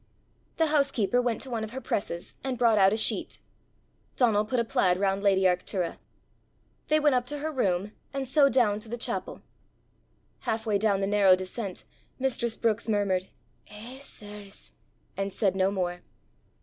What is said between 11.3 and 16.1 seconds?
descent mistress Brookes murmured, "Eh, sirs!" and said no more.